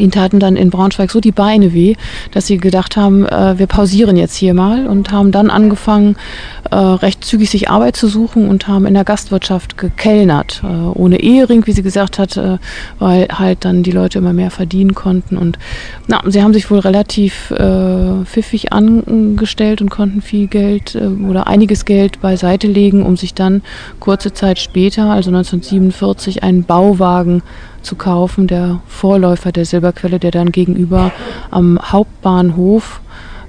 Ihnen 0.00 0.10
taten 0.10 0.40
dann 0.40 0.56
in 0.56 0.70
Braunschweig 0.70 1.10
so 1.10 1.20
die 1.20 1.32
Beine 1.32 1.72
weh, 1.72 1.94
dass 2.32 2.46
sie 2.46 2.58
gedacht 2.58 2.96
haben, 2.96 3.26
äh, 3.26 3.58
wir 3.58 3.66
pausieren 3.66 4.16
jetzt 4.16 4.34
hier 4.34 4.54
mal 4.54 4.86
und 4.86 5.10
haben 5.12 5.32
dann 5.32 5.50
angefangen, 5.50 6.16
äh, 6.70 6.76
recht 6.76 7.24
zügig 7.24 7.50
sich 7.50 7.68
Arbeit 7.70 7.96
zu 7.96 8.08
suchen 8.08 8.48
und 8.48 8.68
haben 8.68 8.86
in 8.86 8.94
der 8.94 9.04
Gastwirtschaft 9.04 9.76
gekellnert. 9.76 10.62
Äh, 10.64 10.66
ohne 10.66 11.20
Ehering, 11.20 11.66
wie 11.66 11.72
sie 11.72 11.82
gesagt 11.82 12.18
hat, 12.18 12.36
äh, 12.36 12.58
weil 12.98 13.28
halt 13.32 13.64
dann 13.64 13.82
die 13.82 13.90
Leute 13.90 14.18
immer 14.18 14.32
mehr 14.32 14.50
verdienen 14.50 14.94
konnten. 14.94 15.36
Und 15.36 15.58
na, 16.06 16.22
sie 16.26 16.42
haben 16.42 16.52
sich 16.52 16.70
wohl 16.70 16.80
relativ 16.80 17.50
äh, 17.50 18.24
pfiffig 18.24 18.72
angestellt 18.72 19.80
und 19.80 19.90
konnten 19.90 20.22
viel 20.22 20.46
Geld 20.46 20.94
äh, 20.94 21.06
oder 21.06 21.46
einiges 21.46 21.84
Geld 21.84 22.20
beiseite 22.20 22.66
legen, 22.66 23.04
um 23.04 23.16
sich 23.16 23.34
dann 23.34 23.62
kurze 23.98 24.32
Zeit 24.32 24.58
später, 24.58 25.04
also 25.04 25.30
1947, 25.30 26.42
einen 26.42 26.64
Bauwagen 26.64 27.42
zu 27.82 27.96
kaufen, 27.96 28.46
der 28.46 28.80
Vorläufer 28.86 29.52
der 29.52 29.64
Silberquelle, 29.64 30.18
der 30.18 30.30
dann 30.30 30.52
gegenüber 30.52 31.12
am 31.50 31.78
Hauptbahnhof 31.80 33.00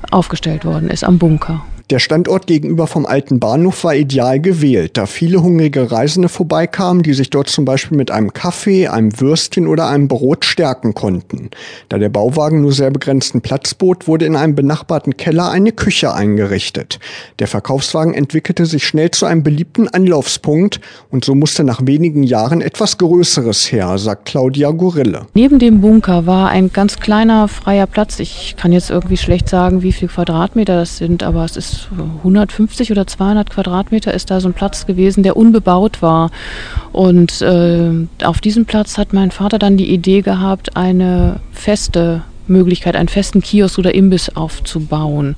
aufgestellt 0.09 0.65
worden 0.65 0.89
ist, 0.89 1.03
am 1.03 1.17
Bunker. 1.17 1.63
Der 1.91 1.99
Standort 1.99 2.47
gegenüber 2.47 2.87
vom 2.87 3.05
alten 3.05 3.41
Bahnhof 3.41 3.83
war 3.83 3.93
ideal 3.93 4.39
gewählt, 4.39 4.95
da 4.95 5.05
viele 5.05 5.43
hungrige 5.43 5.91
Reisende 5.91 6.29
vorbeikamen, 6.29 7.03
die 7.03 7.13
sich 7.13 7.29
dort 7.29 7.49
zum 7.49 7.65
Beispiel 7.65 7.97
mit 7.97 8.11
einem 8.11 8.31
Kaffee, 8.31 8.87
einem 8.87 9.19
Würstchen 9.19 9.67
oder 9.67 9.89
einem 9.89 10.07
Brot 10.07 10.45
stärken 10.45 10.93
konnten. 10.93 11.49
Da 11.89 11.97
der 11.97 12.07
Bauwagen 12.07 12.61
nur 12.61 12.71
sehr 12.71 12.91
begrenzten 12.91 13.41
Platz 13.41 13.73
bot, 13.73 14.07
wurde 14.07 14.25
in 14.25 14.37
einem 14.37 14.55
benachbarten 14.55 15.17
Keller 15.17 15.51
eine 15.51 15.73
Küche 15.73 16.13
eingerichtet. 16.13 16.97
Der 17.39 17.47
Verkaufswagen 17.47 18.13
entwickelte 18.13 18.65
sich 18.65 18.87
schnell 18.87 19.11
zu 19.11 19.25
einem 19.25 19.43
beliebten 19.43 19.89
Anlaufspunkt 19.89 20.79
und 21.09 21.25
so 21.25 21.35
musste 21.35 21.65
nach 21.65 21.81
wenigen 21.85 22.23
Jahren 22.23 22.61
etwas 22.61 22.99
Größeres 22.99 23.69
her, 23.69 23.97
sagt 23.97 24.27
Claudia 24.27 24.71
Gorille. 24.71 25.27
Neben 25.33 25.59
dem 25.59 25.81
Bunker 25.81 26.25
war 26.25 26.47
ein 26.47 26.71
ganz 26.71 27.01
kleiner 27.01 27.49
freier 27.49 27.85
Platz. 27.85 28.21
Ich 28.21 28.55
kann 28.55 28.71
jetzt 28.71 28.89
irgendwie 28.89 29.17
schlecht 29.17 29.49
sagen, 29.49 29.81
wie 29.81 29.91
viel 29.91 30.07
Quadratmeter 30.07 30.75
das 30.75 30.95
sind, 30.95 31.21
aber 31.21 31.43
es 31.43 31.57
ist 31.57 31.80
150 31.89 32.91
oder 32.91 33.07
200 33.07 33.49
Quadratmeter 33.49 34.13
ist 34.13 34.31
da 34.31 34.39
so 34.39 34.49
ein 34.49 34.53
Platz 34.53 34.85
gewesen, 34.85 35.23
der 35.23 35.37
unbebaut 35.37 36.01
war. 36.01 36.31
Und 36.91 37.41
äh, 37.41 37.91
auf 38.23 38.41
diesem 38.41 38.65
Platz 38.65 38.97
hat 38.97 39.13
mein 39.13 39.31
Vater 39.31 39.59
dann 39.59 39.77
die 39.77 39.91
Idee 39.91 40.21
gehabt, 40.21 40.75
eine 40.75 41.39
feste 41.51 42.23
Möglichkeit, 42.47 42.95
einen 42.95 43.09
festen 43.09 43.41
Kiosk 43.41 43.79
oder 43.79 43.95
Imbiss 43.95 44.29
aufzubauen. 44.35 45.35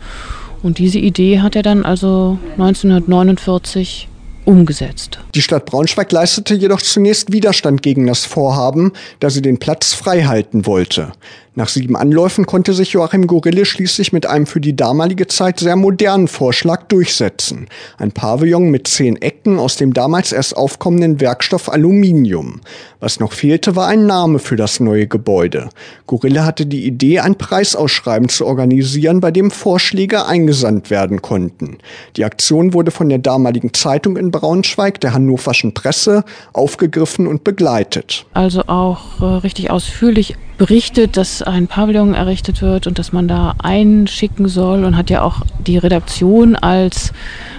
Und 0.62 0.78
diese 0.78 1.00
Idee 1.00 1.42
hat 1.42 1.56
er 1.56 1.64
dann 1.64 1.84
also 1.84 2.38
1949 2.54 4.08
umgesetzt. 4.46 5.20
Die 5.36 5.42
Stadt 5.42 5.66
Braunschweig 5.66 6.12
leistete 6.12 6.54
jedoch 6.56 6.82
zunächst 6.82 7.32
Widerstand 7.32 7.82
gegen 7.82 8.08
das 8.08 8.26
Vorhaben, 8.26 8.92
da 9.20 9.30
sie 9.30 9.42
den 9.42 9.58
Platz 9.58 9.94
frei 9.94 10.24
halten 10.24 10.66
wollte. 10.66 11.12
Nach 11.56 11.70
sieben 11.70 11.96
Anläufen 11.96 12.48
konnte 12.48 12.74
sich 12.74 12.94
Joachim 12.94 13.28
Gorille 13.28 13.66
schließlich 13.66 14.12
mit 14.12 14.26
einem 14.26 14.48
für 14.48 14.60
die 14.60 14.76
damalige 14.76 15.28
Zeit 15.28 15.60
sehr 15.60 15.76
modernen 15.76 16.28
Vorschlag 16.28 16.84
durchsetzen. 16.88 17.68
Ein 18.00 18.12
Pavillon 18.12 18.72
mit 18.72 18.88
zehn 18.88 19.22
Ecken 19.22 19.60
aus 19.60 19.76
dem 19.76 19.94
damals 19.94 20.32
erst 20.32 20.58
aufkommenden 20.58 21.22
Werkstoff 21.22 21.72
Aluminium. 21.72 22.62
Was 23.00 23.20
noch 23.20 23.34
fehlte, 23.34 23.76
war 23.76 23.88
ein 23.88 24.08
Name 24.08 24.40
für 24.40 24.56
das 24.56 24.80
neue 24.80 25.06
Gebäude. 25.06 25.70
Gorille 26.08 26.44
hatte 26.44 26.66
die 26.66 26.88
Idee, 26.88 27.20
ein 27.20 27.38
Preisausschreiben 27.38 28.30
zu 28.30 28.48
organisieren, 28.48 29.20
bei 29.20 29.30
dem 29.30 29.52
Vorschläge 29.52 30.26
eingesandt 30.26 30.90
werden 30.90 31.22
konnten. 31.22 31.78
Die 32.18 32.26
Aktion 32.26 32.74
wurde 32.74 32.90
von 32.90 33.10
der 33.10 33.20
damaligen 33.20 33.76
Zeitung 33.76 34.18
in 34.18 34.32
Braunschweig, 34.32 35.00
der 35.02 35.14
Hannoverschen 35.14 35.76
Presse, 35.76 36.24
aufgegriffen 36.54 37.28
und 37.28 37.44
begleitet. 37.44 38.26
Also 38.34 38.64
auch 38.66 39.22
äh, 39.22 39.26
richtig 39.26 39.70
ausführlich 39.70 40.36
berichtet, 40.64 41.18
dass 41.18 41.42
ein 41.42 41.68
Pavillon 41.68 42.14
errichtet 42.14 42.62
wird 42.62 42.88
und 42.88 42.98
dass 42.98 43.12
man 43.12 43.28
da 43.28 43.54
einschicken 43.62 44.48
soll 44.48 44.86
und 44.86 44.96
hat 44.96 45.10
ja 45.10 45.22
auch 45.22 45.42
die 45.68 45.78
Redaktion 45.78 46.56
als 46.56 47.12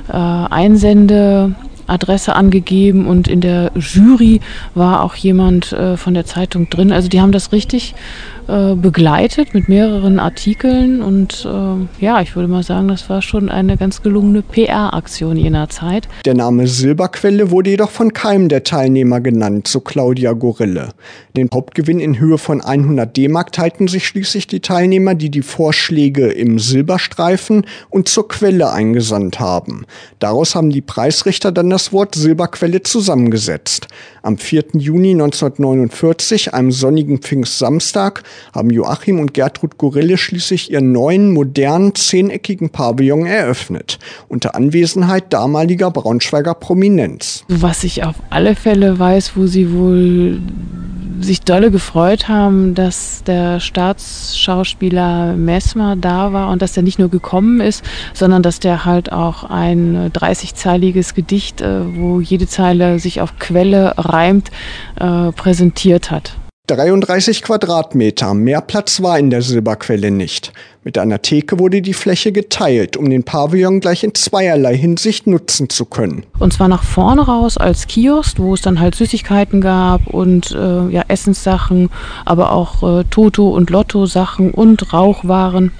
äh, 0.09 0.17
Einsendeadresse 0.17 2.35
angegeben 2.35 3.07
und 3.07 3.29
in 3.29 3.43
der 3.43 3.73
Jury 3.75 4.41
war 4.75 5.03
auch 5.03 5.17
jemand 5.17 5.73
äh, 5.73 5.99
von 5.99 6.15
der 6.15 6.25
Zeitung 6.25 6.71
drin. 6.71 6.93
Also 6.93 7.11
die 7.11 7.21
haben 7.21 7.33
das 7.33 7.53
richtig 7.53 7.95
äh, 8.49 8.75
begleitet 8.75 9.55
mit 9.55 9.69
mehreren 9.69 10.19
Artikeln 10.19 11.03
und 11.03 11.47
äh, 11.47 12.05
ja, 12.05 12.21
ich 12.21 12.37
würde 12.37 12.49
mal 12.49 12.63
sagen, 12.63 12.89
das 12.89 13.09
war 13.09 13.23
schon 13.23 13.49
eine 13.49 13.77
ganz 13.77 14.03
gelungene 14.03 14.43
PR-Aktion 14.43 15.37
jener 15.37 15.69
Zeit. 15.69 16.09
Der 16.25 16.35
Name 16.35 16.67
Silberquelle 16.67 17.51
wurde 17.51 17.71
jedoch 17.71 17.91
von 17.91 18.13
keinem 18.13 18.49
der 18.49 18.65
Teilnehmer 18.65 19.21
genannt, 19.21 19.69
so 19.69 19.81
Claudia 19.81 20.33
Gorille. 20.33 20.91
Den 21.37 21.49
Hauptgewinn 21.53 22.01
in 22.01 22.19
Höhe 22.19 22.39
von 22.39 22.61
100 22.61 23.17
D-Mark 23.17 23.53
teilten 23.53 23.89
sich 23.89 24.07
schließlich 24.07 24.47
die 24.47 24.61
Teilnehmer, 24.61 25.15
die 25.15 25.31
die 25.31 25.43
Vorschläge 25.43 26.29
im 26.29 26.59
Silberstreifen 26.59 27.67
und 27.91 28.09
zur 28.09 28.29
Quelle 28.29 28.71
eingesandt 28.71 29.41
haben. 29.41 29.87
Daraus 30.19 30.55
haben 30.55 30.71
die 30.71 30.81
Preisrichter 30.81 31.53
dann 31.53 31.71
das 31.71 31.93
Wort 31.93 32.15
Silberquelle 32.15 32.83
zusammengesetzt. 32.83 33.89
Am 34.25 34.39
4. 34.39 34.65
Juni 34.79 35.11
1949, 35.11 36.55
einem 36.55 36.73
sonnigen 36.73 37.19
Pfingstsamstag, 37.19 38.23
haben 38.55 38.71
Joachim 38.71 39.21
und 39.21 39.35
Gertrud 39.35 39.77
Gorille 39.77 40.17
schließlich 40.17 40.71
ihren 40.71 40.93
neuen, 40.93 41.31
modernen, 41.35 41.95
zehneckigen 41.95 42.71
Pavillon 42.71 43.27
eröffnet, 43.27 43.99
unter 44.29 44.55
Anwesenheit 44.55 45.31
damaliger 45.31 45.91
Braunschweiger 45.91 46.55
Prominenz. 46.55 47.45
Was 47.49 47.85
ich 47.85 48.03
auf 48.03 48.15
alle 48.31 48.55
Fälle 48.55 48.99
weiß, 48.99 49.33
wo 49.37 49.47
sie 49.47 49.71
wohl 49.75 50.41
sich 51.21 51.41
dolle 51.41 51.71
gefreut 51.71 52.29
haben, 52.29 52.75
dass 52.75 53.23
der 53.25 53.61
Staatsschauspieler 53.61 55.35
Messmer 55.35 55.97
da 55.97 56.33
war 56.33 56.51
und 56.51 56.63
dass 56.63 56.73
der 56.73 56.83
nicht 56.83 56.99
nur 56.99 57.09
gekommen 57.09 57.61
ist, 57.61 57.85
sondern 58.13 58.43
dass 58.43 58.61
der 58.61 58.85
halt 58.85 59.13
auch 59.13 59.45
ein 59.45 60.11
30-zeiliges 60.13 61.15
Gedicht, 61.15 61.61
äh, 61.61 61.97
wo 61.97 62.21
jede 62.21 62.47
Zeile 62.47 62.99
sich 62.99 63.21
auf 63.21 63.39
Quelle 63.39 63.95
reimt, 64.15 64.51
äh, 64.99 65.33
präsentiert 65.33 66.11
hat. 66.11 66.37
33 66.67 67.43
Quadratmeter, 67.43 68.33
mehr 68.33 68.63
Platz 68.63 69.03
war 69.03 69.19
in 69.19 69.29
der 69.29 69.43
Silberquelle 69.43 70.11
nicht. 70.11 70.55
Mit 70.83 70.97
einer 70.97 71.21
Theke 71.21 71.59
wurde 71.59 71.83
die 71.83 71.93
Fläche 71.93 72.33
geteilt, 72.33 72.97
um 72.97 73.11
den 73.11 73.23
Pavillon 73.23 73.81
gleich 73.81 74.03
in 74.03 74.15
zweierlei 74.15 74.75
Hinsicht 74.75 75.27
nutzen 75.27 75.69
zu 75.69 75.85
können. 75.85 76.25
Und 76.39 76.55
zwar 76.55 76.69
nach 76.69 76.83
vorne 76.83 77.21
raus 77.21 77.59
als 77.59 77.87
Kiosk, 77.87 78.39
wo 78.39 78.55
es 78.55 78.63
dann 78.63 78.81
halt 78.81 78.95
Süßigkeiten 78.95 79.61
gab 79.61 80.07
und 80.07 80.53
äh, 80.53 80.89
ja, 80.89 81.03
Essenssachen, 81.09 81.91
aber 82.25 82.53
auch 82.53 83.01
äh, 83.01 83.05
Toto- 83.11 83.51
und 83.51 83.69
Lotto-Sachen 83.69 84.51
und 84.51 84.95
Rauchwaren. 84.95 85.71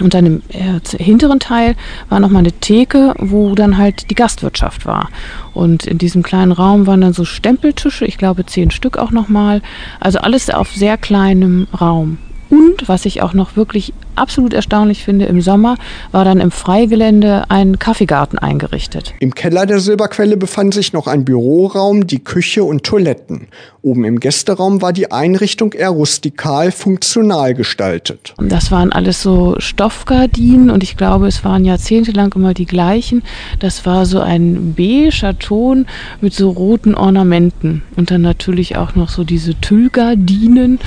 Und 0.00 0.14
dann 0.14 0.26
im 0.26 0.42
äh, 0.48 0.80
hinteren 1.02 1.40
Teil 1.40 1.76
war 2.08 2.20
nochmal 2.20 2.40
eine 2.40 2.52
Theke, 2.52 3.14
wo 3.18 3.54
dann 3.54 3.76
halt 3.78 4.10
die 4.10 4.14
Gastwirtschaft 4.14 4.86
war. 4.86 5.08
Und 5.54 5.86
in 5.86 5.98
diesem 5.98 6.22
kleinen 6.22 6.52
Raum 6.52 6.86
waren 6.86 7.02
dann 7.02 7.12
so 7.12 7.24
Stempeltische, 7.24 8.04
ich 8.06 8.18
glaube 8.18 8.46
zehn 8.46 8.70
Stück 8.70 8.96
auch 8.96 9.10
nochmal. 9.10 9.62
Also 10.00 10.18
alles 10.18 10.50
auf 10.50 10.72
sehr 10.72 10.96
kleinem 10.96 11.66
Raum. 11.78 12.18
Und 12.48 12.86
was 12.88 13.06
ich 13.06 13.22
auch 13.22 13.32
noch 13.32 13.56
wirklich 13.56 13.94
absolut 14.16 14.52
erstaunlich 14.52 15.04
finde, 15.04 15.26
im 15.26 15.40
Sommer 15.40 15.76
war 16.10 16.24
dann 16.24 16.40
im 16.40 16.50
Freigelände 16.50 17.44
ein 17.48 17.78
Kaffeegarten 17.78 18.38
eingerichtet. 18.38 19.14
Im 19.20 19.34
Keller 19.34 19.66
der 19.66 19.80
Silberquelle 19.80 20.36
befand 20.36 20.74
sich 20.74 20.92
noch 20.92 21.06
ein 21.06 21.24
Büroraum, 21.24 22.06
die 22.06 22.22
Küche 22.22 22.64
und 22.64 22.84
Toiletten. 22.84 23.48
Oben 23.82 24.04
im 24.04 24.20
Gästeraum 24.20 24.80
war 24.80 24.92
die 24.92 25.10
Einrichtung 25.10 25.72
eher 25.72 25.90
rustikal, 25.90 26.70
funktional 26.70 27.54
gestaltet. 27.54 28.32
Das 28.38 28.70
waren 28.70 28.92
alles 28.92 29.22
so 29.22 29.56
Stoffgardinen 29.58 30.70
und 30.70 30.84
ich 30.84 30.96
glaube, 30.96 31.26
es 31.26 31.44
waren 31.44 31.64
jahrzehntelang 31.64 32.32
immer 32.34 32.54
die 32.54 32.66
gleichen. 32.66 33.22
Das 33.58 33.84
war 33.84 34.06
so 34.06 34.20
ein 34.20 34.74
beiger 34.74 35.36
Ton 35.38 35.86
mit 36.20 36.32
so 36.32 36.50
roten 36.50 36.94
Ornamenten 36.94 37.82
und 37.96 38.12
dann 38.12 38.22
natürlich 38.22 38.76
auch 38.76 38.94
noch 38.94 39.08
so 39.08 39.24
diese 39.24 39.60
Tüllgardinen 39.60 40.78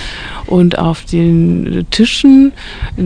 und 0.48 0.78
auf 0.78 1.04
den 1.04 1.86
Tischen, 1.92 2.54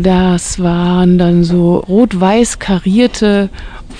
das 0.10 0.58
waren 0.60 1.20
dann 1.20 1.44
so 1.44 1.78
rot-weiß 1.78 2.58
karierte 2.58 3.50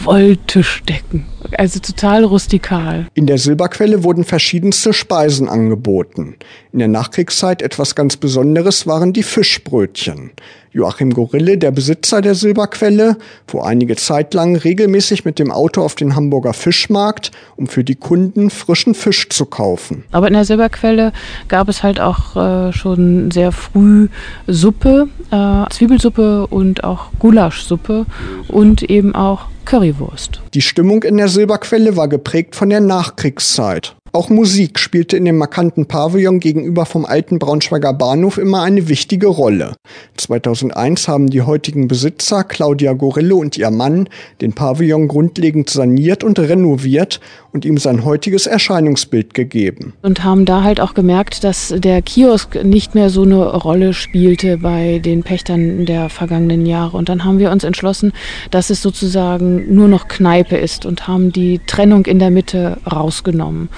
Wolltischdecken. 0.04 1.26
Also 1.58 1.80
total 1.80 2.24
rustikal. 2.24 3.08
In 3.14 3.26
der 3.26 3.38
Silberquelle 3.38 4.04
wurden 4.04 4.24
verschiedenste 4.24 4.94
Speisen 4.94 5.50
angeboten. 5.50 6.36
In 6.72 6.80
der 6.80 6.88
Nachkriegszeit 6.88 7.62
etwas 7.62 7.96
ganz 7.96 8.18
Besonderes 8.18 8.88
waren 8.88 9.14
die 9.14 9.24
Fischbrötchen. 9.24 10.32
Joachim 10.72 11.14
Gorille, 11.14 11.58
der 11.58 11.72
Besitzer 11.72 12.22
der 12.22 12.36
Silberquelle, 12.36 13.18
fuhr 13.48 13.66
einige 13.66 13.96
Zeit 13.96 14.36
lang 14.36 14.56
regelmäßig 14.56 15.26
mit 15.26 15.40
dem 15.40 15.52
Auto 15.52 15.82
auf 15.82 15.96
den 15.96 16.16
Hamburger 16.16 16.54
Fischmarkt, 16.54 17.32
um 17.56 17.68
für 17.68 17.84
die 17.84 17.96
Kunden 17.96 18.52
frischen 18.52 18.94
Fisch 18.94 19.30
zu 19.30 19.46
kaufen. 19.46 20.04
Aber 20.12 20.28
in 20.28 20.34
der 20.34 20.46
Silberquelle 20.46 21.12
gab 21.48 21.70
es 21.70 21.82
halt 21.82 22.00
auch 22.00 22.36
äh, 22.36 22.72
schon 22.72 23.32
sehr 23.32 23.52
früh 23.52 24.10
Suppe, 24.46 25.08
äh, 25.32 25.66
Zwiebelsuppe 25.72 26.46
und 26.48 26.84
auch 26.84 27.12
Gulaschsuppe 27.18 28.06
und 28.48 28.84
eben 28.84 29.16
auch 29.16 29.48
Currywurst. 29.70 30.42
Die 30.56 30.64
Stimmung 30.64 31.04
in 31.04 31.18
der 31.18 31.28
Silberquelle 31.28 31.96
war 31.96 32.08
geprägt 32.08 32.56
von 32.56 32.72
der 32.72 32.80
Nachkriegszeit. 32.80 33.96
Auch 34.12 34.30
Musik 34.30 34.80
spielte 34.80 35.18
in 35.18 35.26
dem 35.26 35.38
markanten 35.38 35.86
Pavillon 35.86 36.40
gegenüber 36.40 36.88
vom 36.88 37.06
alten 37.06 37.38
Braunschweiger 37.38 37.94
Bahnhof 37.94 38.40
immer 38.40 38.64
eine 38.64 38.88
wichtige 38.88 39.28
Rolle. 39.28 39.76
2001 40.18 41.08
haben 41.08 41.30
die 41.30 41.44
heutigen 41.44 41.88
Besitzer 41.88 42.44
Claudia 42.44 42.94
Gorille 42.94 43.36
und 43.36 43.58
ihr 43.58 43.70
Mann 43.70 44.10
den 44.42 44.54
Pavillon 44.54 45.08
grundlegend 45.08 45.70
saniert 45.70 46.24
und 46.24 46.40
renoviert 46.40 47.20
und 47.52 47.66
ihm 47.66 47.78
sein 47.78 48.04
heutiges 48.04 48.48
Erscheinungsbild 48.48 49.34
gegeben. 49.36 49.94
Und 50.02 50.24
haben 50.24 50.46
da 50.46 50.64
halt 50.64 50.82
auch 50.82 50.96
gemerkt, 50.96 51.44
dass 51.44 51.74
der 51.78 52.02
Kiosk 52.02 52.64
nicht 52.64 52.96
mehr 52.96 53.12
so 53.12 53.24
eine 53.24 53.46
Rolle 53.46 53.94
spielte 53.94 54.58
bei 54.58 55.00
den 55.00 55.22
Pächtern 55.22 55.86
der 55.86 56.10
vergangenen 56.10 56.66
Jahre. 56.66 56.98
Und 56.98 57.10
dann 57.10 57.26
haben 57.26 57.38
wir 57.38 57.52
uns 57.52 57.64
entschlossen, 57.64 58.14
dass 58.50 58.72
es 58.72 58.82
sozusagen 58.82 59.74
nur 59.74 59.88
noch 59.88 60.08
Kneipe 60.08 60.58
ist 60.58 60.86
und 60.86 61.08
haben 61.08 61.32
die 61.32 61.60
Trennung 61.68 62.06
in 62.06 62.18
der 62.18 62.32
Mitte 62.32 62.78
rausgenommen. 62.92 63.70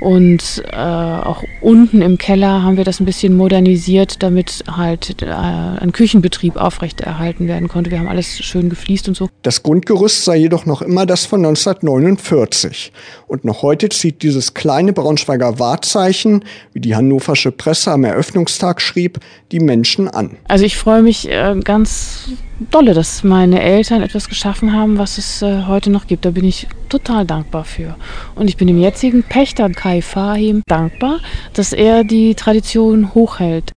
Und 0.00 0.62
äh, 0.72 0.76
auch 0.76 1.44
unten 1.60 2.00
im 2.00 2.16
Keller 2.16 2.62
haben 2.62 2.78
wir 2.78 2.84
das 2.84 3.00
ein 3.00 3.04
bisschen 3.04 3.36
modernisiert, 3.36 4.22
damit 4.22 4.64
halt 4.66 5.22
äh, 5.22 5.26
ein 5.26 5.92
Küchenbetrieb 5.92 6.56
aufrechterhalten 6.56 7.46
werden 7.46 7.68
konnte. 7.68 7.90
Wir 7.90 7.98
haben 7.98 8.08
alles 8.08 8.38
schön 8.38 8.70
gefliest 8.70 9.08
und 9.08 9.16
so. 9.16 9.28
Das 9.42 9.62
Grundgerüst 9.62 10.24
sei 10.24 10.36
jedoch 10.36 10.64
noch 10.64 10.80
immer 10.80 11.04
das 11.04 11.26
von 11.26 11.40
1949. 11.44 12.92
Und 13.26 13.44
noch 13.44 13.62
heute 13.62 13.90
zieht 13.90 14.22
dieses 14.22 14.54
kleine 14.54 14.94
Braunschweiger 14.94 15.58
Wahrzeichen, 15.58 16.44
wie 16.72 16.80
die 16.80 16.96
hannoversche 16.96 17.52
Presse 17.52 17.92
am 17.92 18.04
Eröffnungstag 18.04 18.80
schrieb, 18.80 19.20
die 19.52 19.60
Menschen 19.60 20.08
an. 20.08 20.36
Also 20.48 20.64
ich 20.64 20.76
freue 20.76 21.02
mich 21.02 21.28
äh, 21.28 21.54
ganz 21.62 22.30
dolle, 22.70 22.94
dass 22.94 23.24
meine 23.24 23.62
Eltern 23.62 24.02
etwas 24.02 24.28
geschaffen 24.28 24.72
haben, 24.72 24.98
was 24.98 25.18
es 25.18 25.42
äh, 25.42 25.64
heute 25.66 25.90
noch 25.90 26.06
gibt. 26.06 26.24
Da 26.24 26.30
bin 26.30 26.44
ich 26.44 26.66
total 26.88 27.24
dankbar 27.24 27.64
für. 27.64 27.96
Und 28.34 28.48
ich 28.48 28.56
bin 28.56 28.66
dem 28.66 28.78
jetzigen 28.78 29.22
Pächter 29.22 29.70
Kai 29.70 30.02
Fahim 30.02 30.62
dankbar, 30.66 31.20
dass 31.54 31.72
er 31.72 32.04
die 32.04 32.34
Tradition 32.34 33.14
hochhält. 33.14 33.64